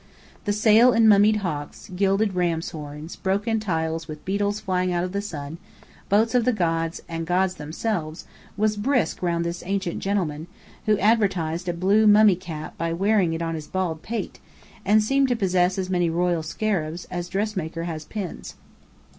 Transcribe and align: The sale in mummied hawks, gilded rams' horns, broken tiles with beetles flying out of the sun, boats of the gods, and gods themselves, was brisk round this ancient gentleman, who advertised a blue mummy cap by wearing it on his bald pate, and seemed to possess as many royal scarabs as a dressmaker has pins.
The 0.45 0.51
sale 0.51 0.93
in 0.93 1.07
mummied 1.07 1.41
hawks, 1.45 1.89
gilded 1.95 2.33
rams' 2.33 2.71
horns, 2.71 3.15
broken 3.15 3.59
tiles 3.59 4.07
with 4.07 4.25
beetles 4.25 4.59
flying 4.59 4.91
out 4.91 5.03
of 5.03 5.11
the 5.11 5.21
sun, 5.21 5.59
boats 6.09 6.33
of 6.33 6.43
the 6.43 6.51
gods, 6.51 7.03
and 7.07 7.27
gods 7.27 7.53
themselves, 7.53 8.25
was 8.57 8.77
brisk 8.77 9.21
round 9.21 9.45
this 9.45 9.61
ancient 9.63 9.99
gentleman, 9.99 10.47
who 10.87 10.97
advertised 10.97 11.69
a 11.69 11.71
blue 11.73 12.07
mummy 12.07 12.35
cap 12.35 12.75
by 12.79 12.91
wearing 12.93 13.33
it 13.33 13.43
on 13.43 13.53
his 13.53 13.67
bald 13.67 14.01
pate, 14.01 14.39
and 14.83 15.03
seemed 15.03 15.27
to 15.27 15.35
possess 15.35 15.77
as 15.77 15.87
many 15.91 16.09
royal 16.09 16.41
scarabs 16.41 17.05
as 17.11 17.27
a 17.27 17.31
dressmaker 17.33 17.83
has 17.83 18.03
pins. 18.03 18.55